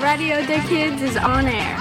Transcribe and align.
Radio 0.00 0.36
the 0.42 0.60
Kids 0.68 1.02
is 1.02 1.18
on 1.18 1.46
air. 1.46 1.76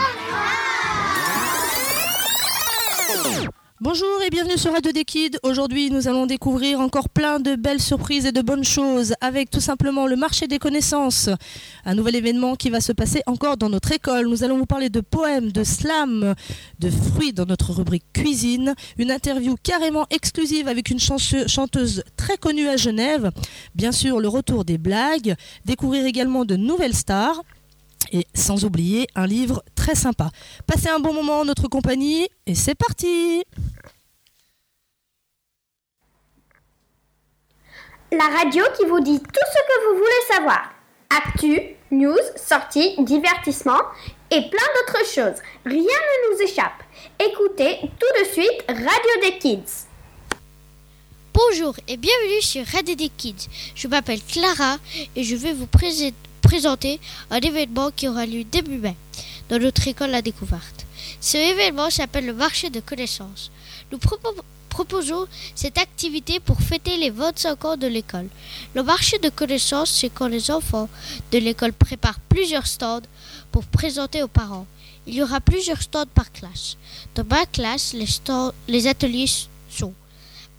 Bonjour 3.79 4.23
et 4.25 4.31
bienvenue 4.31 4.57
sur 4.57 4.73
Radio 4.73 4.91
des 4.91 5.05
Kids. 5.05 5.37
Aujourd'hui, 5.43 5.91
nous 5.91 6.07
allons 6.07 6.25
découvrir 6.25 6.79
encore 6.79 7.09
plein 7.09 7.39
de 7.39 7.55
belles 7.55 7.79
surprises 7.79 8.25
et 8.25 8.31
de 8.31 8.41
bonnes 8.41 8.63
choses 8.63 9.13
avec 9.21 9.51
tout 9.51 9.59
simplement 9.59 10.07
le 10.07 10.15
marché 10.15 10.47
des 10.47 10.57
connaissances, 10.57 11.29
un 11.85 11.93
nouvel 11.93 12.15
événement 12.15 12.55
qui 12.55 12.71
va 12.71 12.81
se 12.81 12.91
passer 12.91 13.21
encore 13.27 13.55
dans 13.55 13.69
notre 13.69 13.91
école. 13.91 14.27
Nous 14.27 14.43
allons 14.43 14.57
vous 14.57 14.65
parler 14.65 14.89
de 14.89 15.01
poèmes, 15.01 15.51
de 15.51 15.63
slam, 15.63 16.33
de 16.79 16.89
fruits 16.89 17.33
dans 17.33 17.45
notre 17.45 17.71
rubrique 17.71 18.05
cuisine, 18.13 18.73
une 18.97 19.11
interview 19.11 19.55
carrément 19.61 20.07
exclusive 20.09 20.67
avec 20.67 20.89
une 20.89 20.99
chanteuse 20.99 22.03
très 22.17 22.37
connue 22.37 22.67
à 22.67 22.77
Genève, 22.77 23.29
bien 23.75 23.91
sûr 23.91 24.19
le 24.19 24.27
retour 24.27 24.65
des 24.65 24.79
blagues, 24.79 25.35
découvrir 25.65 26.05
également 26.05 26.45
de 26.45 26.55
nouvelles 26.55 26.95
stars 26.95 27.43
et 28.11 28.25
sans 28.33 28.65
oublier 28.65 29.07
un 29.15 29.27
livre 29.27 29.63
très 29.75 29.95
sympa. 29.95 30.29
Passez 30.65 30.89
un 30.89 30.99
bon 30.99 31.13
moment 31.13 31.41
en 31.41 31.45
notre 31.45 31.67
compagnie 31.67 32.27
et 32.45 32.55
c'est 32.55 32.75
parti 32.75 33.43
La 38.11 38.25
radio 38.25 38.63
qui 38.77 38.85
vous 38.85 39.01
dit 39.01 39.19
tout 39.19 39.47
ce 39.53 39.59
que 39.67 39.89
vous 39.89 39.97
voulez 39.97 40.33
savoir. 40.33 40.71
Actu, 41.09 41.59
news, 41.91 42.15
sorties, 42.35 42.95
divertissement 42.99 43.81
et 44.31 44.41
plein 44.49 44.67
d'autres 44.75 45.05
choses. 45.05 45.41
Rien 45.65 45.81
ne 45.81 46.33
nous 46.33 46.41
échappe. 46.41 46.83
Écoutez 47.19 47.79
tout 47.81 48.21
de 48.23 48.31
suite 48.31 48.63
Radio 48.67 49.21
des 49.29 49.37
Kids. 49.37 49.87
Bonjour 51.33 51.75
et 51.87 51.97
bienvenue 51.97 52.41
sur 52.41 52.65
Radio 52.65 52.95
des 52.95 53.09
Kids. 53.09 53.47
Je 53.75 53.87
m'appelle 53.87 54.21
Clara 54.23 54.77
et 55.15 55.23
je 55.23 55.35
vais 55.35 55.53
vous 55.53 55.67
présenter 55.67 56.13
présenter 56.47 57.01
un 57.29 57.41
événement 57.41 57.91
qui 57.91 58.07
aura 58.07 58.25
lieu 58.25 58.45
début 58.45 58.77
mai 58.77 58.95
dans 59.49 59.59
notre 59.59 59.85
école 59.85 60.11
La 60.11 60.21
Découverte. 60.21 60.85
Ce 61.19 61.35
événement 61.35 61.89
s'appelle 61.89 62.25
le 62.25 62.33
marché 62.33 62.69
de 62.69 62.79
connaissances. 62.79 63.51
Nous 63.91 63.99
proposons 64.69 65.27
cette 65.55 65.77
activité 65.77 66.39
pour 66.39 66.61
fêter 66.61 66.95
les 66.95 67.09
25 67.09 67.65
ans 67.65 67.75
de 67.75 67.87
l'école. 67.87 68.29
Le 68.75 68.81
marché 68.81 69.17
de 69.19 69.27
connaissances, 69.27 69.91
c'est 69.91 70.09
quand 70.09 70.29
les 70.29 70.49
enfants 70.49 70.87
de 71.33 71.37
l'école 71.37 71.73
préparent 71.73 72.21
plusieurs 72.29 72.67
stands 72.67 73.01
pour 73.51 73.65
présenter 73.65 74.23
aux 74.23 74.29
parents. 74.29 74.67
Il 75.05 75.15
y 75.15 75.23
aura 75.23 75.41
plusieurs 75.41 75.81
stands 75.81 76.13
par 76.15 76.31
classe. 76.31 76.77
Dans 77.15 77.25
ma 77.25 77.45
classe, 77.45 77.91
les, 77.91 78.07
les 78.69 78.87
ateliers 78.87 79.29
sont 79.69 79.93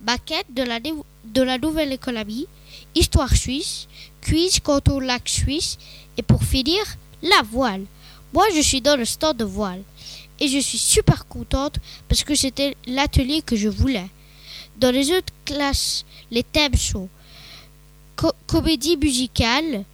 maquette 0.05 0.53
de 0.53 0.63
la, 0.63 0.81
de 0.81 1.43
la 1.43 1.57
nouvelle 1.59 1.93
économie, 1.93 2.47
histoire 2.95 3.35
suisse, 3.35 3.89
cuise 4.21 4.61
quant 4.61 4.81
au 4.91 5.01
lac 5.01 5.29
suisse 5.29 5.79
et 6.17 6.23
pour 6.23 6.43
finir, 6.43 6.83
la 7.23 7.43
voile. 7.51 7.85
Moi, 8.33 8.45
je 8.55 8.61
suis 8.61 8.81
dans 8.81 8.97
le 8.97 9.05
stand 9.05 9.37
de 9.37 9.45
voile 9.45 9.83
et 10.41 10.49
je 10.49 10.59
suis 10.59 10.79
super 10.79 11.27
contente 11.27 11.79
parce 12.09 12.25
que 12.25 12.35
c'était 12.35 12.77
l'atelier 12.87 13.43
que 13.43 13.57
je 13.57 13.69
voulais. 13.69 14.09
Dans 14.79 14.93
les 14.93 15.11
autres 15.11 15.33
classes, 15.45 16.05
les 16.31 16.43
thèmes 16.43 16.77
sont 16.77 17.09
comédie 18.47 18.97
musicale, 18.97 19.85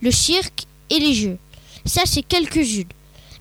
le 0.00 0.10
cirque 0.10 0.66
et 0.90 0.98
les 0.98 1.14
jeux. 1.14 1.38
Ça, 1.84 2.02
c'est 2.06 2.22
quelques-unes. 2.22 2.88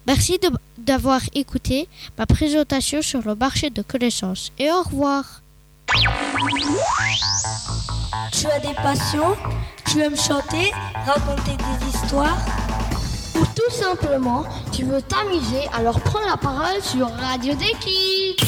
Merci 0.08 0.39
d'avoir 0.78 1.22
écouté 1.36 1.88
ma 2.17 2.25
présentation 2.25 3.02
sur 3.02 3.22
le 3.22 3.36
marché 3.36 3.69
de 3.69 3.84
connaissances 3.84 4.52
et 4.58 4.72
au 4.72 4.81
revoir. 4.81 5.42
Tu 8.32 8.48
as 8.48 8.60
des 8.60 8.74
passions 8.74 9.36
Tu 9.86 10.00
aimes 10.00 10.16
chanter, 10.16 10.72
raconter 11.06 11.52
des 11.58 11.88
histoires 11.88 12.38
Ou 13.36 13.46
tout 13.56 13.72
simplement, 13.72 14.44
tu 14.72 14.84
veux 14.84 15.02
t'amuser, 15.02 15.68
alors 15.74 16.00
prends 16.00 16.25
la 16.25 16.38
parole 16.38 16.81
sur 16.81 17.08
Radio 17.09 17.53
Déclic 17.53 18.42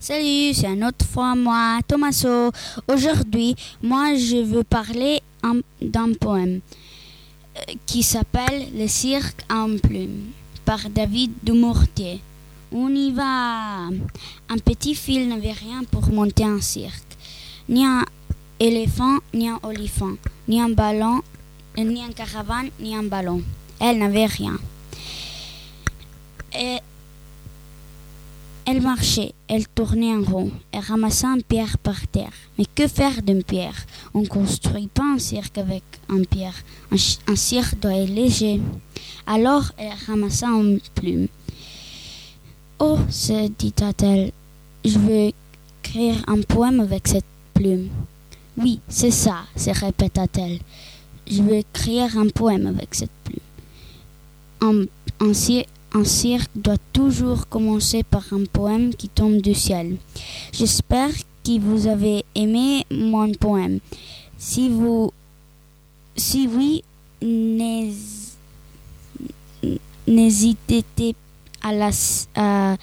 Salut, 0.00 0.52
c'est 0.52 0.66
une 0.66 0.84
autre 0.84 1.06
fois 1.06 1.36
moi, 1.36 1.78
Thomaso. 1.86 2.50
Aujourd'hui, 2.88 3.54
moi, 3.82 4.16
je 4.16 4.42
veux 4.42 4.64
parler 4.64 5.22
d'un 5.80 6.12
poème 6.14 6.60
euh, 7.56 7.72
qui 7.86 8.02
s'appelle 8.02 8.66
Le 8.74 8.88
cirque 8.88 9.44
en 9.48 9.76
plume 9.78 10.32
par 10.64 10.90
David 10.90 11.32
Dumourtier. 11.44 12.20
On 12.72 12.88
y 12.88 13.12
va. 13.12 13.86
Un 13.86 14.58
petit 14.64 14.96
fil 14.96 15.28
n'avait 15.28 15.52
rien 15.52 15.84
pour 15.90 16.10
monter 16.10 16.44
un 16.44 16.60
cirque. 16.60 17.11
Ni 17.68 17.84
un 17.84 18.04
éléphant, 18.58 19.18
ni 19.34 19.48
un 19.48 19.58
olifant, 19.62 20.14
ni 20.48 20.60
un 20.60 20.70
ballon, 20.70 21.22
ni 21.76 22.02
un 22.02 22.12
caravane, 22.12 22.70
ni 22.80 22.94
un 22.94 23.04
ballon. 23.04 23.42
Elle 23.80 23.98
n'avait 23.98 24.26
rien. 24.26 24.58
Et 26.58 26.78
elle 28.64 28.80
marchait, 28.80 29.32
elle 29.48 29.66
tournait 29.66 30.14
en 30.14 30.22
rond, 30.22 30.52
elle 30.70 30.80
ramassait 30.80 31.26
une 31.26 31.42
pierre 31.42 31.78
par 31.78 32.06
terre. 32.06 32.32
Mais 32.58 32.66
que 32.74 32.86
faire 32.86 33.22
d'une 33.22 33.42
pierre? 33.42 33.86
On 34.14 34.20
ne 34.20 34.26
construit 34.26 34.86
pas 34.86 35.14
un 35.14 35.18
cirque 35.18 35.58
avec 35.58 35.82
une 36.08 36.26
pierre. 36.26 36.54
Un, 36.92 36.96
un 37.32 37.36
cirque 37.36 37.80
doit 37.80 37.96
être 37.96 38.10
léger. 38.10 38.60
Alors 39.26 39.72
elle 39.76 39.92
ramassa 40.06 40.46
une 40.48 40.80
plume. 40.94 41.28
Oh, 42.78 42.98
se 43.08 43.48
dit-elle, 43.48 44.32
je 44.84 44.98
veux 44.98 45.32
écrire 45.82 46.22
un 46.26 46.40
poème 46.42 46.80
avec 46.80 47.08
cette 47.08 47.24
Oui, 48.56 48.80
c'est 48.88 49.10
ça, 49.10 49.44
se 49.56 49.70
répéta-t-elle. 49.70 50.58
Je 51.26 51.42
veux 51.42 51.56
écrire 51.56 52.18
un 52.18 52.28
poème 52.28 52.66
avec 52.66 52.94
cette 52.94 53.10
plume. 53.24 53.38
Un, 55.20 55.34
cirque 56.04 56.50
doit 56.54 56.78
toujours 56.92 57.48
commencer 57.48 58.02
par 58.02 58.24
un 58.32 58.44
poème 58.44 58.94
qui 58.94 59.08
tombe 59.08 59.40
du 59.40 59.54
ciel. 59.54 59.96
J'espère 60.52 61.10
que 61.44 61.58
vous 61.60 61.86
avez 61.86 62.24
aimé 62.34 62.84
mon 62.90 63.32
poème. 63.32 63.78
Si 64.38 64.68
vous, 64.68 65.12
si 66.16 66.48
oui, 66.48 66.82
n'hésitez 70.06 70.84
pas 71.62 71.80
à, 72.36 72.76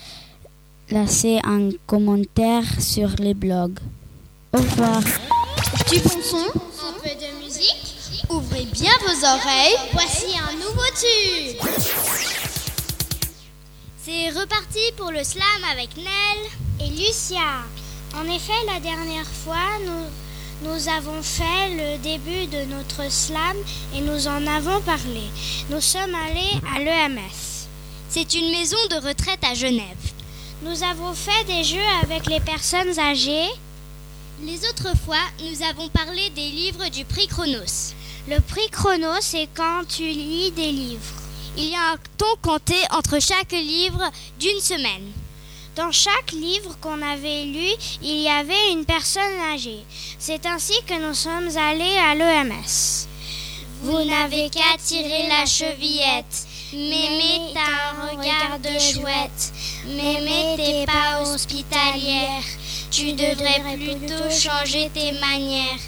laisser 0.89 1.39
un 1.43 1.69
commentaire 1.85 2.81
sur 2.81 3.09
les 3.19 3.33
blogs. 3.33 3.79
Au 4.51 4.57
revoir. 4.57 5.01
Du 5.91 5.99
bon 5.99 6.21
son, 6.23 6.37
un 6.37 6.93
peu 7.03 7.09
de 7.09 7.43
musique. 7.43 8.25
Ouvrez 8.29 8.65
bien 8.65 8.91
vos 9.01 9.25
oreilles. 9.25 9.77
Voici 9.93 10.25
un 10.39 10.53
nouveau 10.53 10.81
tube. 10.95 11.57
C'est 14.03 14.29
reparti 14.29 14.79
pour 14.97 15.11
le 15.11 15.23
slam 15.23 15.43
avec 15.71 15.95
Nell 15.97 16.81
et 16.81 16.89
Lucia. 16.89 17.61
En 18.15 18.23
effet, 18.23 18.53
la 18.65 18.79
dernière 18.79 19.27
fois, 19.27 19.77
nous, 19.85 20.67
nous 20.67 20.87
avons 20.89 21.21
fait 21.21 21.69
le 21.69 21.97
début 21.99 22.47
de 22.47 22.65
notre 22.73 23.11
slam 23.11 23.55
et 23.95 24.01
nous 24.01 24.27
en 24.27 24.47
avons 24.47 24.81
parlé. 24.81 25.29
Nous 25.69 25.81
sommes 25.81 26.15
allés 26.27 26.59
à 26.75 26.79
l'EMS. 26.79 27.67
C'est 28.09 28.33
une 28.33 28.49
maison 28.49 28.77
de 28.89 28.95
retraite 29.07 29.43
à 29.43 29.53
Genève. 29.53 29.85
Nous 30.63 30.81
avons 30.81 31.13
fait 31.13 31.43
des 31.45 31.63
jeux 31.63 31.77
avec 32.01 32.25
les 32.25 32.39
personnes 32.39 32.97
âgées. 32.97 33.49
Les 34.41 34.59
autres 34.69 34.95
fois, 35.05 35.17
nous 35.41 35.63
avons 35.63 35.89
parlé 35.89 36.29
des 36.29 36.49
livres 36.49 36.87
du 36.89 37.03
prix 37.03 37.27
Chronos. 37.27 37.93
Le 38.29 38.39
prix 38.39 38.69
Chronos, 38.71 39.19
c'est 39.19 39.49
quand 39.53 39.81
tu 39.87 40.03
lis 40.03 40.51
des 40.51 40.71
livres. 40.71 41.21
Il 41.57 41.65
y 41.65 41.75
a 41.75 41.91
un 41.91 41.97
temps 42.17 42.37
compté 42.41 42.75
entre 42.91 43.19
chaque 43.19 43.51
livre 43.51 44.09
d'une 44.39 44.61
semaine. 44.61 45.11
Dans 45.75 45.91
chaque 45.91 46.31
livre 46.31 46.77
qu'on 46.79 47.01
avait 47.01 47.43
lu, 47.43 47.67
il 48.01 48.21
y 48.21 48.29
avait 48.29 48.71
une 48.71 48.85
personne 48.85 49.39
âgée. 49.53 49.83
C'est 50.17 50.45
ainsi 50.45 50.73
que 50.87 51.05
nous 51.05 51.13
sommes 51.13 51.57
allés 51.57 51.97
à 51.97 52.15
l'EMS. 52.15 53.07
Vous 53.81 54.03
n'avez 54.05 54.49
qu'à 54.49 54.77
tirer 54.81 55.27
la 55.27 55.45
chevillette 55.45 56.47
Mémé, 56.71 57.51
t'as 57.53 57.97
un 57.97 58.09
regard 58.11 58.59
de 58.59 58.77
chouette. 58.77 59.53
Mémé, 59.87 60.55
t'es 60.55 60.85
pas 60.85 61.23
hospitalière. 61.23 62.43
Tu 62.99 63.13
devrais 63.13 63.77
plutôt 63.77 64.29
changer 64.29 64.91
tes 64.93 65.13
manières. 65.13 65.79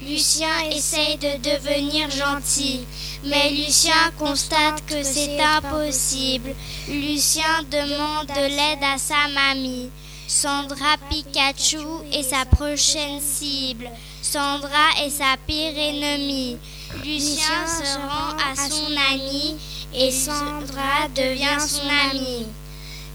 Lucien 0.00 0.70
essaye 0.70 1.16
de 1.16 1.36
devenir 1.38 2.08
gentil, 2.08 2.82
mais 3.24 3.50
Lucien 3.50 4.12
constate 4.16 4.86
que 4.86 5.02
c'est 5.02 5.40
impossible. 5.40 6.54
Lucien 6.86 7.64
demande 7.68 8.28
de 8.28 8.46
l'aide 8.46 8.84
à 8.94 8.96
sa 8.96 9.26
mamie. 9.34 9.90
Sandra 10.28 10.98
Pikachu 11.10 11.84
est 12.12 12.22
sa 12.22 12.44
prochaine 12.44 13.20
cible. 13.20 13.90
Sandra 14.22 15.02
est 15.04 15.10
sa 15.10 15.36
pire 15.44 15.76
ennemie. 15.76 16.58
Lucien 17.04 17.66
se 17.66 17.98
rend 17.98 18.36
à 18.38 18.70
son 18.70 18.92
ami 19.10 19.56
et 19.92 20.12
Sandra 20.12 21.08
devient 21.12 21.58
son 21.58 21.88
amie. 22.12 22.46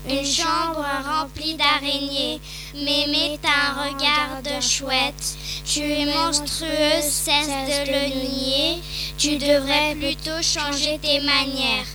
Une 0.10 0.26
chambre 0.26 0.86
remplie 1.06 1.56
d'araignées, 1.56 2.40
Mémé 2.76 3.38
t'as 3.42 3.72
un 3.72 3.90
regard 3.90 4.42
de 4.42 4.62
chouette. 4.62 5.38
Tu 5.66 5.82
es 5.82 6.06
monstrueuse, 6.06 7.04
cesse 7.04 7.48
de 7.48 7.92
le 7.92 8.08
nier. 8.30 8.78
Tu 9.18 9.38
devrais 9.38 9.96
plutôt 9.96 10.42
changer 10.42 10.98
tes 11.02 11.20
manières. 11.20 11.88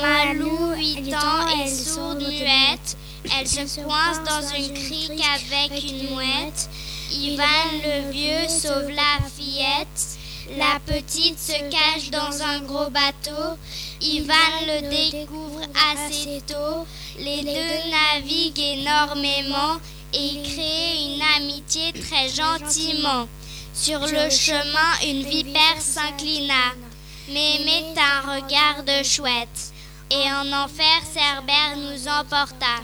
Malou, 0.00 0.72
8 0.74 1.14
ans, 1.14 1.48
est 1.62 1.68
sourde 1.68 2.22
muette. 2.22 2.96
Elle 3.38 3.46
se 3.46 3.80
coince 3.80 4.22
dans 4.24 4.56
une 4.56 4.72
crique 4.72 5.22
avec 5.34 5.84
une 5.84 6.14
mouette. 6.14 6.70
Ivan 7.12 7.44
le 7.84 8.10
vieux 8.10 8.48
sauve 8.48 8.88
la 8.88 9.28
fillette. 9.36 10.18
La 10.56 10.78
petite 10.86 11.38
se 11.38 11.58
cache 11.70 12.10
dans 12.10 12.42
un 12.42 12.60
gros 12.60 12.90
bateau. 12.90 13.58
Ivan 14.00 14.34
le 14.66 15.10
découvre 15.10 15.60
assez 15.92 16.42
tôt. 16.46 16.86
Les 17.18 17.42
deux 17.42 17.90
naviguent 17.90 18.58
énormément 18.58 19.76
et 20.12 20.42
créent 20.42 21.14
une 21.14 21.22
amitié 21.36 21.92
très 21.92 22.28
gentiment. 22.28 23.28
Sur 23.72 24.00
le 24.00 24.30
chemin, 24.30 24.98
une 25.06 25.22
vipère 25.22 25.80
s'inclina. 25.80 26.74
Mémé 27.28 27.84
un 27.96 28.34
regard 28.34 28.82
de 28.82 29.04
chouette. 29.04 29.72
Et 30.10 30.30
en 30.32 30.52
enfer, 30.52 31.00
Cerbère 31.12 31.76
nous 31.76 32.08
emporta. 32.08 32.82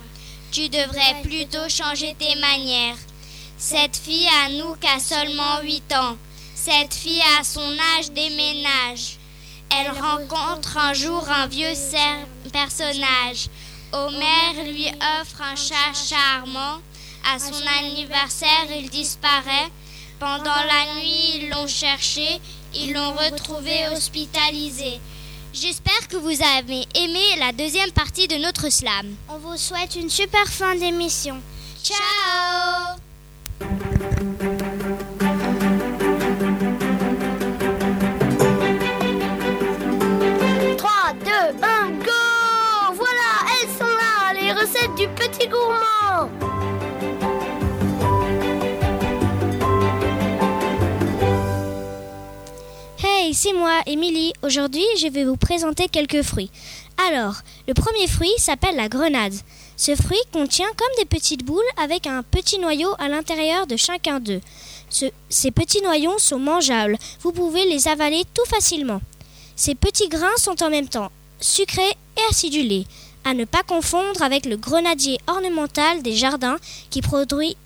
Tu 0.53 0.69
devrais 0.69 1.21
plutôt 1.23 1.69
changer 1.69 2.15
tes 2.19 2.37
manières. 2.37 2.97
Cette 3.59 3.97
fille 3.97 4.29
à 4.45 4.49
nous 4.51 4.75
qu'a 4.77 5.01
seulement 5.01 5.61
huit 5.63 5.93
ans. 5.93 6.17
Cette 6.55 6.95
fille 6.95 7.23
à 7.39 7.45
son 7.45 7.77
âge 7.99 8.11
déménage. 8.13 9.19
Elle 9.71 9.91
rencontre 9.91 10.77
un 10.79 10.95
jour 10.95 11.29
un 11.29 11.47
vieux 11.47 11.75
personnage. 12.53 13.49
Homer 13.93 14.73
lui 14.73 14.87
offre 15.21 15.43
un 15.43 15.57
chat 15.57 15.93
charmant. 15.95 16.81
À 17.33 17.39
son 17.39 17.67
anniversaire, 17.79 18.67
il 18.77 18.89
disparaît. 18.89 19.71
Pendant 20.19 20.45
la 20.45 20.95
nuit, 20.95 21.37
ils 21.37 21.51
l'ont 21.51 21.67
cherché. 21.67 22.41
Ils 22.75 22.93
l'ont 22.93 23.13
retrouvé 23.13 23.89
hospitalisé. 23.89 25.01
J'espère 25.53 26.07
que 26.09 26.17
vous 26.17 26.43
avez 26.59 26.87
aimé 26.95 27.37
la 27.39 27.53
deuxième 27.53 27.91
partie 27.91 28.29
de 28.29 28.37
notre 28.37 28.71
slam. 28.71 29.17
On 29.29 29.39
vous 29.39 29.57
souhaite 29.57 29.97
une 29.97 30.11
super 30.11 30.47
fin 30.47 30.77
d'émission. 30.77 31.41
Ciao 31.83 32.97
Hey, 53.03 53.33
c'est 53.33 53.55
moi, 53.55 53.81
Émilie. 53.87 54.35
Aujourd'hui, 54.43 54.85
je 54.99 55.09
vais 55.09 55.25
vous 55.25 55.39
présenter 55.39 55.89
quelques 55.89 56.21
fruits. 56.21 56.51
Alors, 57.09 57.37
le 57.67 57.73
premier 57.73 58.07
fruit 58.07 58.29
s'appelle 58.37 58.77
la 58.77 58.91
grenade. 58.91 59.33
Ce 59.79 59.97
fruit 59.97 60.21
contient 60.31 60.69
comme 60.77 60.95
des 60.99 61.07
petites 61.07 61.45
boules 61.47 61.63
avec 61.83 62.07
un 62.07 62.23
petit 62.23 62.59
noyau 62.59 62.91
à 62.99 63.09
l'intérieur 63.09 63.67
de 63.67 63.77
chacun 63.77 64.21
d'eux. 64.21 64.43
ces 64.91 65.51
petits 65.51 65.81
noyaux 65.81 66.19
sont 66.19 66.39
mangeables. 66.39 66.99
Vous 67.23 67.33
pouvez 67.33 67.65
les 67.65 67.89
avaler 67.89 68.25
tout 68.35 68.45
facilement. 68.47 69.01
Ces 69.57 69.75
petits 69.75 70.11
grains 70.11 70.37
sont 70.37 70.63
en 70.63 70.69
même 70.69 70.89
temps 70.89 71.11
sucrés 71.41 71.97
et 72.19 72.31
acidulés. 72.31 72.85
À 73.25 73.35
ne 73.35 73.45
pas 73.45 73.63
confondre 73.63 74.23
avec 74.23 74.47
le 74.47 74.57
grenadier 74.57 75.19
ornemental 75.27 76.03
des 76.03 76.15
jardins 76.15 76.57
qui 76.89 77.03
produit, 77.03 77.57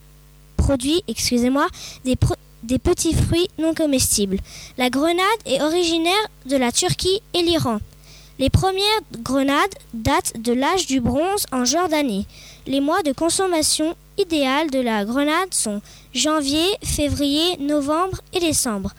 excusez-moi, 1.08 1.66
des, 2.04 2.16
petits 2.78 3.14
fruits 3.14 3.48
non 3.58 3.74
comestibles. 3.74 4.38
La 4.78 4.90
grenade 4.90 5.40
est 5.46 5.62
originaire 5.62 6.28
de 6.46 6.56
la 6.56 6.72
Turquie 6.72 7.20
et 7.34 7.42
l'Iran. 7.42 7.78
Les 8.40 8.50
premières 8.50 9.00
grenades 9.20 9.74
datent 9.92 10.32
de 10.40 10.52
l'âge 10.52 10.86
du 10.86 11.00
bronze 11.00 11.46
en 11.52 11.64
Jordanie. 11.64 12.26
Les 12.66 12.80
mois 12.80 13.02
de 13.02 13.12
consommation 13.12 13.94
idéale 14.18 14.70
de 14.70 14.80
la 14.80 15.04
grenade 15.04 15.54
sont 15.54 15.80
janvier, 16.12 16.66
février, 16.82 17.56
novembre 17.58 18.20
et 18.32 18.40
décembre. 18.40 18.92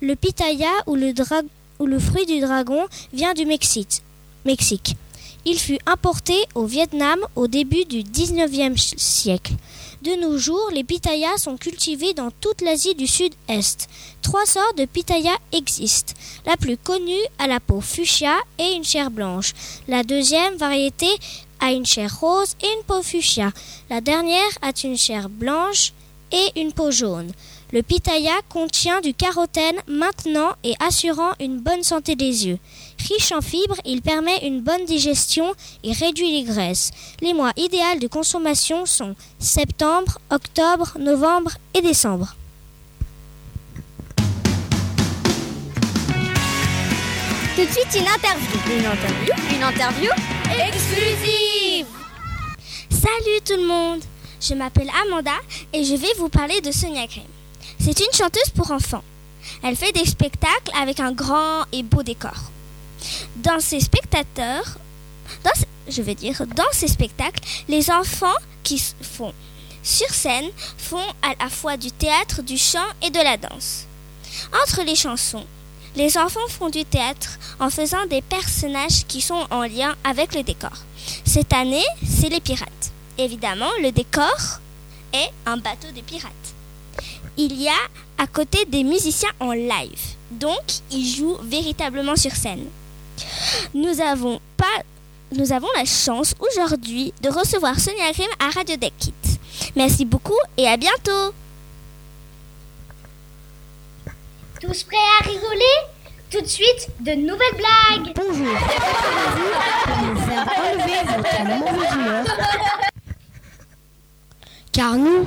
Le 0.00 0.16
pitaya 0.16 0.70
ou 0.86 0.96
le, 0.96 1.98
fruit 1.98 2.26
du 2.26 2.40
dragon 2.40 2.86
vient 3.12 3.34
du. 3.34 3.46
Mexique. 3.46 4.96
Il 5.44 5.58
fut 5.58 5.78
importé 5.86 6.34
au 6.54 6.66
Vietnam 6.66 7.18
au 7.34 7.46
début 7.46 7.84
du 7.84 8.02
19e 8.02 8.76
siècle. 8.98 9.54
De 10.02 10.12
nos 10.20 10.38
jours, 10.38 10.70
les 10.72 10.84
pitayas 10.84 11.36
sont 11.36 11.56
cultivés 11.56 12.14
dans 12.14 12.30
toute 12.30 12.62
l'Asie 12.62 12.94
du 12.94 13.06
Sud-Est. 13.06 13.88
Trois 14.22 14.46
sortes 14.46 14.78
de 14.78 14.86
pitaya 14.86 15.32
existent. 15.52 16.14
La 16.46 16.56
plus 16.56 16.78
connue 16.78 17.12
a 17.38 17.46
la 17.46 17.60
peau 17.60 17.80
fuchsia 17.80 18.34
et 18.58 18.72
une 18.72 18.84
chair 18.84 19.10
blanche. 19.10 19.52
La 19.88 20.02
deuxième 20.02 20.56
variété 20.56 21.06
a 21.60 21.72
une 21.72 21.84
chair 21.84 22.18
rose 22.18 22.56
et 22.62 22.66
une 22.78 22.84
peau 22.84 23.02
fuchsia. 23.02 23.52
La 23.90 24.00
dernière 24.00 24.50
a 24.62 24.72
une 24.84 24.96
chair 24.96 25.28
blanche 25.28 25.92
et 26.32 26.60
une 26.60 26.72
peau 26.72 26.90
jaune. 26.90 27.32
Le 27.72 27.82
pitaya 27.82 28.32
contient 28.48 29.00
du 29.00 29.14
carotène 29.14 29.76
maintenant 29.86 30.52
et 30.64 30.74
assurant 30.80 31.32
une 31.40 31.60
bonne 31.60 31.84
santé 31.84 32.16
des 32.16 32.46
yeux. 32.46 32.58
Riche 33.08 33.32
en 33.32 33.40
fibres, 33.40 33.80
il 33.84 34.02
permet 34.02 34.46
une 34.46 34.60
bonne 34.60 34.84
digestion 34.84 35.54
et 35.82 35.92
réduit 35.92 36.32
les 36.32 36.44
graisses. 36.44 36.90
Les 37.20 37.32
mois 37.34 37.52
idéaux 37.56 37.98
de 38.00 38.06
consommation 38.06 38.84
sont 38.84 39.14
septembre, 39.38 40.18
octobre, 40.30 40.96
novembre 40.98 41.52
et 41.74 41.80
décembre. 41.80 42.36
Tout 47.56 47.66
de 47.66 47.70
suite 47.70 47.94
une 47.94 48.08
interview. 48.08 48.58
Une 48.70 48.86
interview 48.86 49.32
Une 49.54 49.62
interview 49.62 50.10
exclusive 50.68 51.86
Salut 52.90 53.40
tout 53.44 53.56
le 53.56 53.66
monde 53.66 54.00
Je 54.40 54.54
m'appelle 54.54 54.90
Amanda 55.02 55.32
et 55.72 55.84
je 55.84 55.94
vais 55.94 56.12
vous 56.18 56.28
parler 56.28 56.60
de 56.60 56.70
Sonia 56.70 57.06
Grimm. 57.06 57.24
C'est 57.78 57.98
une 57.98 58.12
chanteuse 58.12 58.50
pour 58.54 58.70
enfants. 58.70 59.04
Elle 59.62 59.76
fait 59.76 59.92
des 59.92 60.04
spectacles 60.04 60.72
avec 60.78 61.00
un 61.00 61.12
grand 61.12 61.64
et 61.72 61.82
beau 61.82 62.02
décor. 62.02 62.50
Dans 63.36 63.60
ses 63.60 63.80
spectateurs, 63.80 64.78
je 65.88 66.02
vais 66.02 66.14
dire, 66.14 66.46
dans 66.54 66.72
ces 66.72 66.88
spectacles, 66.88 67.40
les 67.68 67.90
enfants 67.90 68.36
qui 68.62 68.82
font 69.02 69.32
sur 69.82 70.08
scène 70.10 70.48
font 70.76 70.98
à 71.22 71.42
la 71.42 71.48
fois 71.48 71.76
du 71.76 71.90
théâtre, 71.90 72.42
du 72.42 72.58
chant 72.58 72.78
et 73.02 73.10
de 73.10 73.18
la 73.18 73.36
danse. 73.36 73.86
Entre 74.62 74.82
les 74.82 74.94
chansons, 74.94 75.46
les 75.96 76.16
enfants 76.16 76.48
font 76.48 76.68
du 76.68 76.84
théâtre 76.84 77.38
en 77.58 77.70
faisant 77.70 78.06
des 78.06 78.22
personnages 78.22 79.06
qui 79.08 79.20
sont 79.20 79.46
en 79.50 79.62
lien 79.62 79.96
avec 80.04 80.34
le 80.34 80.42
décor. 80.42 80.84
Cette 81.24 81.52
année, 81.52 81.84
c'est 82.06 82.28
les 82.28 82.40
pirates. 82.40 82.92
Évidemment, 83.18 83.70
le 83.82 83.90
décor 83.90 84.60
est 85.12 85.30
un 85.46 85.56
bateau 85.56 85.88
de 85.94 86.00
pirates 86.02 86.54
il 87.40 87.60
y 87.60 87.68
a 87.68 87.88
à 88.18 88.26
côté 88.26 88.64
des 88.66 88.84
musiciens 88.84 89.30
en 89.40 89.52
live. 89.52 90.00
Donc, 90.30 90.60
ils 90.90 91.06
jouent 91.06 91.38
véritablement 91.42 92.16
sur 92.16 92.32
scène. 92.32 92.66
Nous 93.74 94.00
avons, 94.00 94.40
pas, 94.56 94.82
nous 95.32 95.52
avons 95.52 95.68
la 95.76 95.84
chance 95.84 96.34
aujourd'hui 96.40 97.12
de 97.22 97.28
recevoir 97.28 97.78
Sonia 97.78 98.12
Grimm 98.12 98.30
à 98.38 98.50
Radio 98.50 98.76
Deck 98.76 98.92
Kids. 98.98 99.38
Merci 99.76 100.04
beaucoup 100.04 100.38
et 100.56 100.66
à 100.66 100.76
bientôt. 100.76 101.34
Tous 104.60 104.82
prêts 104.84 104.96
à 105.20 105.24
rigoler? 105.24 105.76
Tout 106.30 106.42
de 106.42 106.46
suite, 106.46 106.88
de 107.00 107.12
nouvelles 107.12 107.56
blagues 107.56 108.14
Bonjour, 108.14 108.56
pour 109.84 110.22
faire 110.24 110.46
enlever 110.58 111.00
votre 111.08 111.42
mauvaise 111.44 111.94
humeur. 111.94 112.24
Car 114.72 114.94
nous, 114.94 115.26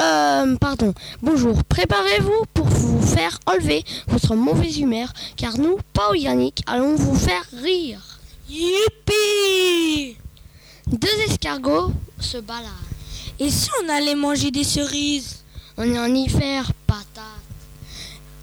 euh, 0.00 0.56
pardon. 0.56 0.92
Bonjour. 1.22 1.64
Préparez-vous 1.64 2.44
pour 2.52 2.66
vous 2.66 2.73
enlever 3.46 3.84
votre 4.08 4.34
mauvaise 4.34 4.78
humeur, 4.78 5.12
car 5.36 5.58
nous, 5.58 5.78
Paul 5.92 6.18
Yannick, 6.18 6.62
allons 6.66 6.94
vous 6.94 7.14
faire 7.14 7.44
rire. 7.62 8.00
Youpi 8.48 10.16
Deux 10.86 11.08
escargots 11.28 11.92
se 12.18 12.38
baladent. 12.38 12.70
Et 13.38 13.50
si 13.50 13.68
on 13.82 13.88
allait 13.88 14.14
manger 14.14 14.50
des 14.50 14.64
cerises? 14.64 15.42
On 15.76 15.82
est 15.82 15.98
en 15.98 16.14
hiver, 16.14 16.70
patate. 16.86 17.24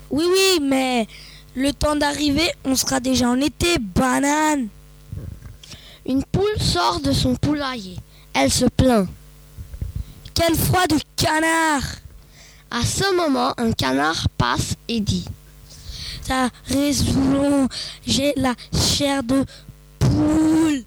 Oui, 0.10 0.26
oui, 0.28 0.60
mais 0.62 1.08
le 1.56 1.72
temps 1.72 1.96
d'arriver, 1.96 2.52
on 2.66 2.76
sera 2.76 3.00
déjà 3.00 3.30
en 3.30 3.40
été, 3.40 3.78
banane. 3.80 4.68
Une 6.06 6.24
poule 6.24 6.60
sort 6.60 7.00
de 7.00 7.14
son 7.14 7.36
poulailler. 7.36 7.98
Elle 8.34 8.52
se 8.52 8.66
plaint. 8.66 9.08
Quel 10.34 10.56
froid 10.56 10.88
de 10.88 10.98
canard 11.16 12.01
À 12.74 12.86
ce 12.86 13.14
moment, 13.18 13.54
un 13.58 13.74
canard 13.74 14.30
passe 14.38 14.76
et 14.88 15.02
dit 15.02 15.26
T'as 16.26 16.48
raison, 16.68 17.68
j'ai 18.08 18.34
la 18.38 18.56
chair 18.74 19.24
de 19.24 19.44
poule. 20.00 20.84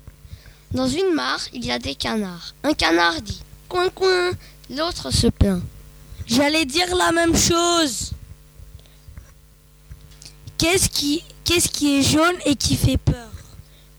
Dans 0.72 0.88
une 0.88 1.12
mare, 1.12 1.40
il 1.52 1.66
y 1.66 1.70
a 1.70 1.78
des 1.78 1.94
canards. 1.94 2.54
Un 2.62 2.72
canard 2.72 3.20
dit 3.20 3.42
Coin, 3.68 3.90
coin. 3.90 4.30
L'autre 4.70 5.10
se 5.10 5.26
plaint. 5.26 5.62
J'allais 6.26 6.64
dire 6.64 6.96
la 6.96 7.12
même 7.12 7.36
chose. 7.36 8.12
Qu'est-ce 10.56 10.88
qui, 10.88 11.22
qu'est-ce 11.44 11.68
qui 11.68 11.98
est 11.98 12.02
jaune 12.02 12.36
et 12.46 12.56
qui 12.56 12.76
fait 12.76 12.96
peur? 12.96 13.28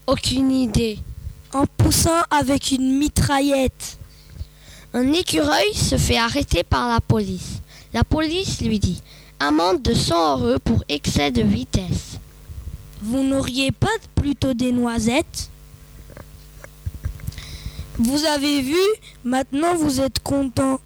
Aucune 0.08 0.52
idée. 0.52 0.98
En 1.54 1.68
poussant 1.68 2.24
avec 2.32 2.72
une 2.72 2.98
mitraillette. 2.98 4.00
Un 4.96 5.14
écureuil 5.14 5.74
se 5.76 5.98
fait 5.98 6.18
arrêter 6.18 6.64
par 6.64 6.90
la 6.90 7.00
police. 7.00 7.55
La 7.96 8.04
police 8.04 8.60
lui 8.60 8.78
dit 8.78 9.02
amende 9.40 9.82
de 9.82 9.94
100 9.94 10.40
euros 10.40 10.60
pour 10.60 10.84
excès 10.90 11.32
de 11.32 11.42
vitesse. 11.42 12.20
Vous 13.02 13.24
n'auriez 13.24 13.72
pas 13.72 13.88
plutôt 14.16 14.54
des 14.54 14.74
noisettes? 14.74 15.50
Vous 17.98 18.26
avez 18.26 18.62
vu, 18.62 18.82
maintenant 19.24 19.76
vous 19.76 20.02
êtes 20.02 20.20
content. 20.20 20.82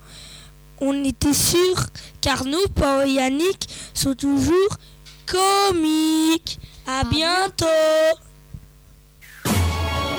On 0.79 1.03
était 1.03 1.33
sûr, 1.33 1.87
car 2.21 2.45
nous, 2.45 2.67
Paul 2.75 3.09
et 3.09 3.13
Yannick, 3.13 3.67
sont 3.95 4.13
toujours 4.13 4.77
comiques. 5.25 6.59
À 6.85 7.03
bientôt 7.05 7.65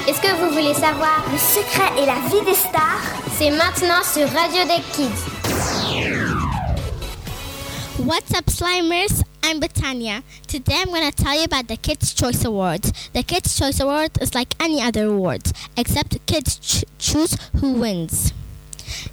Est-ce 0.08 0.20
que 0.20 0.40
vous 0.40 0.52
voulez 0.52 0.74
savoir 0.74 1.24
le 1.30 1.38
secret 1.38 2.02
et 2.02 2.06
la 2.06 2.16
vie 2.28 2.44
des 2.44 2.56
stars? 2.56 3.14
C'est 3.38 3.50
maintenant 3.50 4.02
sur 4.02 4.28
Radio 4.28 4.64
des 4.64 4.82
Kids. 4.92 5.39
What's 8.00 8.32
up, 8.32 8.46
Slimers? 8.46 9.22
I'm 9.42 9.60
Britannia. 9.60 10.22
Today 10.46 10.76
I'm 10.78 10.88
going 10.88 11.08
to 11.10 11.14
tell 11.14 11.36
you 11.36 11.44
about 11.44 11.68
the 11.68 11.76
Kids' 11.76 12.14
Choice 12.14 12.42
Awards. 12.46 13.10
The 13.12 13.22
Kids' 13.22 13.58
Choice 13.58 13.78
Award 13.78 14.12
is 14.22 14.34
like 14.34 14.54
any 14.58 14.80
other 14.80 15.04
awards, 15.04 15.52
except 15.76 16.24
kids 16.26 16.56
ch- 16.56 16.84
choose 16.98 17.36
who 17.56 17.74
wins. 17.74 18.32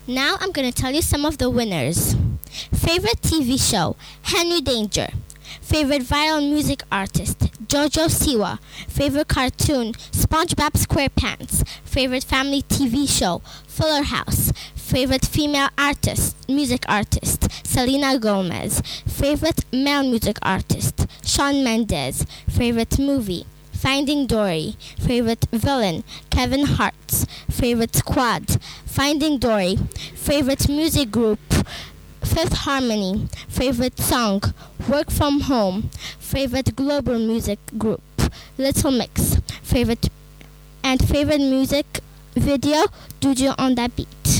Now 0.08 0.38
I'm 0.39 0.53
going 0.53 0.72
to 0.72 0.82
tell 0.82 0.94
you 0.94 1.01
some 1.01 1.25
of 1.25 1.38
the 1.38 1.50
winners. 1.50 2.15
Favorite 2.74 3.22
TV 3.22 3.60
show? 3.60 3.98
Henry 4.22 4.62
Danger. 4.62 5.10
Favorite 5.62 6.03
viral 6.03 6.41
music 6.50 6.82
artist? 6.89 7.39
Jojo 7.67 8.08
Siwa. 8.08 8.58
Favorite 8.88 9.27
cartoon? 9.27 9.91
SpongeBob 10.13 10.72
SquarePants. 10.72 11.67
Favorite 11.84 12.24
family 12.24 12.62
TV 12.62 13.08
show? 13.08 13.41
Fuller 13.67 14.03
House. 14.03 14.53
Favorite 14.88 15.25
female 15.25 15.67
artist, 15.77 16.34
music 16.48 16.86
artist, 16.88 17.50
Selena 17.67 18.17
Gomez. 18.17 18.82
Favorite 19.06 19.65
male 19.74 20.01
music 20.03 20.38
artist, 20.41 21.06
Shawn 21.25 21.62
Mendes. 21.62 22.25
Favorite 22.50 22.98
movie, 22.98 23.46
Finding 23.74 24.25
Dory. 24.25 24.77
Favorite 24.98 25.46
villain, 25.51 26.06
Kevin 26.29 26.65
Hart. 26.65 27.27
Favorite 27.51 27.98
squad, 27.98 28.62
Finding 28.86 29.38
Dory. 29.38 29.75
Favorite 30.15 30.70
music 30.70 31.12
group, 31.12 31.39
Fifth 32.24 32.53
Harmony. 32.60 33.27
Favorite 33.50 34.00
song, 34.00 34.41
Work 34.88 35.12
From 35.12 35.41
Home. 35.41 35.89
Favorite 36.17 36.77
global 36.77 37.20
music 37.20 37.60
group, 37.77 38.01
Little 38.58 38.91
Mix. 38.91 39.36
Favorite 39.62 40.08
and 40.82 41.06
favorite 41.06 41.41
music 41.41 42.00
video, 42.36 42.86
Studio 43.20 43.53
on 43.58 43.75
that 43.75 43.94
beat. 43.94 44.37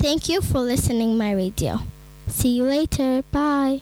Thank 0.00 0.28
you 0.28 0.40
for 0.40 0.60
listening 0.60 1.16
my 1.18 1.34
radio. 1.34 1.80
See 2.28 2.56
you 2.56 2.64
later. 2.64 3.22
Bye. 3.32 3.80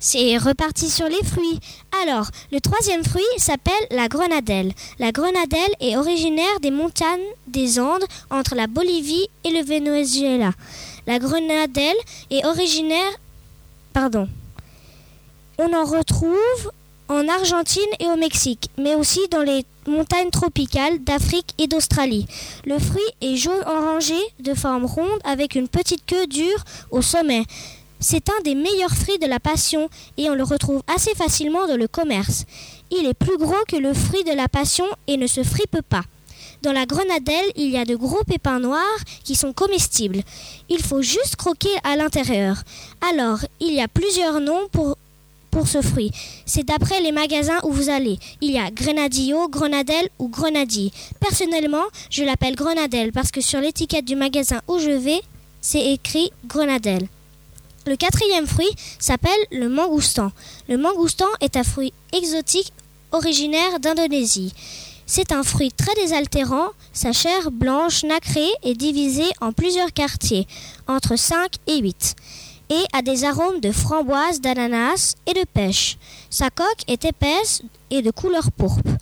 C'est 0.00 0.36
reparti 0.36 0.90
sur 0.90 1.08
les 1.08 1.22
fruits. 1.22 1.60
Alors, 2.02 2.26
le 2.50 2.60
troisième 2.60 3.04
fruit 3.04 3.22
s'appelle 3.36 3.86
la 3.92 4.08
grenadelle. 4.08 4.72
La 4.98 5.12
grenadelle 5.12 5.70
est 5.78 5.96
originaire 5.96 6.58
des 6.60 6.72
montagnes 6.72 7.20
des 7.46 7.78
Andes 7.78 8.04
entre 8.28 8.56
la 8.56 8.66
Bolivie 8.66 9.28
et 9.44 9.50
le 9.50 9.62
Venezuela. 9.62 10.50
La 11.06 11.20
grenadelle 11.20 11.96
est 12.30 12.44
originaire... 12.44 13.12
Pardon. 13.92 14.28
On 15.58 15.72
en 15.72 15.84
retrouve 15.84 16.72
en 17.12 17.28
Argentine 17.28 17.82
et 18.00 18.06
au 18.06 18.16
Mexique, 18.16 18.70
mais 18.78 18.94
aussi 18.94 19.20
dans 19.30 19.42
les 19.42 19.66
montagnes 19.86 20.30
tropicales 20.30 20.98
d'Afrique 21.04 21.54
et 21.58 21.66
d'Australie. 21.66 22.26
Le 22.64 22.78
fruit 22.78 23.02
est 23.20 23.36
jaune-orangé 23.36 24.16
de 24.40 24.54
forme 24.54 24.86
ronde 24.86 25.20
avec 25.24 25.54
une 25.54 25.68
petite 25.68 26.06
queue 26.06 26.26
dure 26.26 26.64
au 26.90 27.02
sommet. 27.02 27.44
C'est 28.00 28.30
un 28.30 28.42
des 28.44 28.54
meilleurs 28.54 28.94
fruits 28.94 29.18
de 29.18 29.26
la 29.26 29.40
passion 29.40 29.90
et 30.16 30.30
on 30.30 30.34
le 30.34 30.42
retrouve 30.42 30.82
assez 30.86 31.14
facilement 31.14 31.66
dans 31.66 31.76
le 31.76 31.86
commerce. 31.86 32.44
Il 32.90 33.06
est 33.06 33.14
plus 33.14 33.36
gros 33.36 33.64
que 33.68 33.76
le 33.76 33.92
fruit 33.92 34.24
de 34.24 34.32
la 34.32 34.48
passion 34.48 34.86
et 35.06 35.18
ne 35.18 35.26
se 35.26 35.42
fripe 35.44 35.82
pas. 35.88 36.02
Dans 36.62 36.72
la 36.72 36.86
grenadelle, 36.86 37.50
il 37.56 37.70
y 37.70 37.76
a 37.76 37.84
de 37.84 37.96
gros 37.96 38.22
pépins 38.24 38.60
noirs 38.60 38.82
qui 39.24 39.34
sont 39.34 39.52
comestibles. 39.52 40.22
Il 40.68 40.82
faut 40.82 41.02
juste 41.02 41.36
croquer 41.36 41.74
à 41.82 41.96
l'intérieur. 41.96 42.56
Alors, 43.10 43.40
il 43.60 43.74
y 43.74 43.80
a 43.80 43.88
plusieurs 43.88 44.40
noms 44.40 44.68
pour 44.70 44.96
pour 45.52 45.68
ce 45.68 45.80
fruit. 45.82 46.10
C'est 46.46 46.66
d'après 46.66 47.00
les 47.00 47.12
magasins 47.12 47.60
où 47.62 47.70
vous 47.70 47.90
allez. 47.90 48.18
Il 48.40 48.50
y 48.50 48.58
a 48.58 48.72
Grenadillo, 48.72 49.48
Grenadelle 49.48 50.08
ou 50.18 50.28
Grenadille. 50.28 50.90
Personnellement, 51.20 51.84
je 52.10 52.24
l'appelle 52.24 52.56
Grenadelle 52.56 53.12
parce 53.12 53.30
que 53.30 53.40
sur 53.40 53.60
l'étiquette 53.60 54.06
du 54.06 54.16
magasin 54.16 54.60
où 54.66 54.78
je 54.78 54.90
vais, 54.90 55.20
c'est 55.60 55.92
écrit 55.92 56.32
Grenadelle. 56.46 57.06
Le 57.86 57.96
quatrième 57.96 58.46
fruit 58.46 58.70
s'appelle 58.98 59.30
le 59.52 59.68
mangoustan. 59.68 60.32
Le 60.68 60.78
mangoustan 60.78 61.28
est 61.40 61.56
un 61.56 61.64
fruit 61.64 61.92
exotique 62.12 62.72
originaire 63.12 63.78
d'Indonésie. 63.78 64.54
C'est 65.04 65.32
un 65.32 65.42
fruit 65.42 65.72
très 65.72 65.94
désaltérant, 65.94 66.68
sa 66.94 67.12
chair 67.12 67.50
blanche 67.50 68.04
nacrée 68.04 68.48
est 68.62 68.74
divisée 68.74 69.30
en 69.42 69.52
plusieurs 69.52 69.92
quartiers, 69.92 70.46
entre 70.86 71.16
5 71.16 71.56
et 71.66 71.78
8 71.78 72.16
et 72.72 72.86
a 72.94 73.02
des 73.02 73.24
arômes 73.24 73.60
de 73.60 73.70
framboise, 73.70 74.40
d'ananas 74.40 75.14
et 75.26 75.34
de 75.34 75.44
pêche. 75.44 75.98
Sa 76.30 76.48
coque 76.48 76.84
est 76.88 77.04
épaisse 77.04 77.60
et 77.90 78.00
de 78.00 78.10
couleur 78.10 78.50
pourpre. 78.50 78.96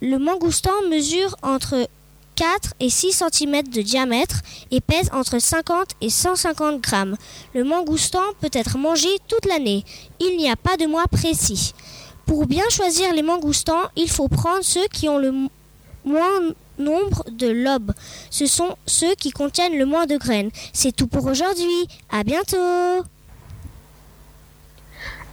Le 0.00 0.16
mangoustan 0.18 0.70
mesure 0.88 1.34
entre 1.42 1.88
4 2.36 2.74
et 2.78 2.88
6 2.88 3.24
cm 3.32 3.64
de 3.64 3.82
diamètre 3.82 4.36
et 4.70 4.80
pèse 4.80 5.10
entre 5.12 5.40
50 5.40 5.88
et 6.00 6.08
150 6.08 6.80
grammes. 6.80 7.16
Le 7.52 7.64
mangoustan 7.64 8.22
peut 8.40 8.50
être 8.52 8.78
mangé 8.78 9.08
toute 9.26 9.46
l'année. 9.46 9.84
Il 10.20 10.36
n'y 10.36 10.48
a 10.48 10.56
pas 10.56 10.76
de 10.76 10.86
mois 10.86 11.08
précis. 11.10 11.74
Pour 12.26 12.46
bien 12.46 12.68
choisir 12.70 13.12
les 13.12 13.22
mangoustans, 13.22 13.90
il 13.96 14.08
faut 14.08 14.28
prendre 14.28 14.62
ceux 14.62 14.86
qui 14.92 15.08
ont 15.08 15.18
le 15.18 15.34
moins 16.04 16.40
nombre 16.80 17.24
de 17.30 17.48
lobes. 17.48 17.92
Ce 18.30 18.46
sont 18.46 18.76
ceux 18.86 19.14
qui 19.14 19.30
contiennent 19.30 19.78
le 19.78 19.86
moins 19.86 20.06
de 20.06 20.16
graines. 20.16 20.50
C'est 20.72 20.94
tout 20.94 21.06
pour 21.06 21.26
aujourd'hui. 21.26 21.86
À 22.10 22.24
bientôt. 22.24 23.04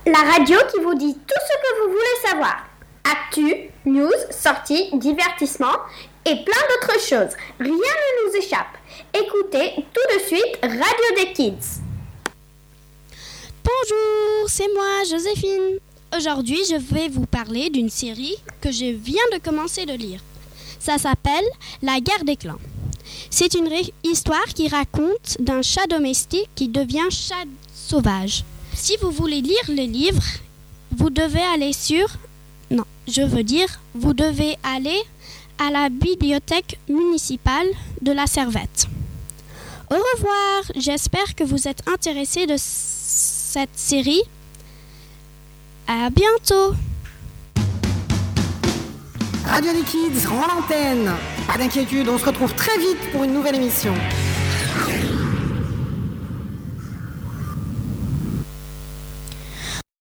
La 0.05 0.19
radio 0.19 0.57
qui 0.71 0.81
vous 0.81 0.95
dit 0.95 1.13
tout 1.13 1.41
ce 1.47 1.53
que 1.57 1.81
vous 1.81 1.91
voulez 1.91 2.29
savoir. 2.29 2.65
Actu, 3.03 3.69
news, 3.85 4.09
sorties, 4.29 4.89
divertissement 4.93 5.75
et 6.25 6.35
plein 6.35 6.61
d'autres 6.69 6.99
choses. 6.99 7.35
Rien 7.59 7.71
ne 7.71 8.27
nous 8.27 8.35
échappe. 8.37 8.77
Écoutez 9.13 9.85
tout 9.93 10.15
de 10.15 10.23
suite 10.25 10.59
Radio 10.61 11.15
des 11.17 11.33
Kids. 11.33 11.81
Bonjour, 13.63 14.49
c'est 14.49 14.73
moi, 14.73 15.03
Joséphine. 15.09 15.79
Aujourd'hui, 16.15 16.59
je 16.69 16.75
vais 16.75 17.09
vous 17.09 17.25
parler 17.25 17.69
d'une 17.69 17.89
série 17.89 18.35
que 18.61 18.71
je 18.71 18.85
viens 18.85 19.23
de 19.33 19.39
commencer 19.39 19.85
de 19.85 19.93
lire. 19.93 20.21
Ça 20.79 20.97
s'appelle 20.97 21.45
La 21.81 21.99
guerre 21.99 22.23
des 22.25 22.35
clans. 22.35 22.59
C'est 23.29 23.53
une 23.53 23.69
histoire 24.03 24.45
qui 24.55 24.67
raconte 24.67 25.37
d'un 25.39 25.61
chat 25.61 25.87
domestique 25.87 26.49
qui 26.55 26.67
devient 26.67 27.09
chat 27.09 27.45
sauvage. 27.73 28.43
Si 28.73 28.97
vous 29.01 29.11
voulez 29.11 29.41
lire 29.41 29.69
le 29.69 29.83
livre, 29.83 30.23
vous 30.91 31.09
devez 31.09 31.41
aller 31.41 31.73
sur... 31.73 32.07
Non, 32.69 32.85
je 33.07 33.21
veux 33.21 33.43
dire, 33.43 33.67
vous 33.95 34.13
devez 34.13 34.57
aller 34.63 35.01
à 35.57 35.71
la 35.71 35.89
bibliothèque 35.89 36.79
municipale 36.87 37.67
de 38.01 38.11
la 38.11 38.27
Servette. 38.27 38.87
Au 39.89 39.95
revoir, 39.95 40.63
j'espère 40.75 41.33
que 41.35 41.43
vous 41.43 41.67
êtes 41.67 41.87
intéressés 41.87 42.45
de 42.45 42.55
cette 42.57 43.75
série. 43.75 44.21
À 45.87 46.09
bientôt 46.09 46.75
Radio 49.49 49.71
Kids 49.83 50.27
rend 50.27 50.45
l'antenne. 50.47 51.11
Pas 51.47 51.57
d'inquiétude, 51.57 52.09
on 52.09 52.17
se 52.17 52.25
retrouve 52.25 52.53
très 52.53 52.77
vite 52.77 53.11
pour 53.11 53.23
une 53.23 53.33
nouvelle 53.33 53.55
émission. 53.55 53.93